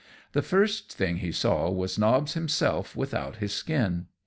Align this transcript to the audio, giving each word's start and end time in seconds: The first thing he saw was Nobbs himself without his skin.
The 0.31 0.41
first 0.41 0.91
thing 0.91 1.17
he 1.17 1.31
saw 1.31 1.69
was 1.69 1.99
Nobbs 1.99 2.33
himself 2.33 2.95
without 2.95 3.35
his 3.35 3.53
skin. 3.53 4.07